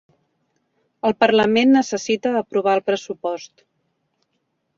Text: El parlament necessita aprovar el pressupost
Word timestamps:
El 1.09 1.13
parlament 1.23 1.73
necessita 1.81 2.33
aprovar 2.41 2.75
el 2.79 2.83
pressupost 2.89 3.65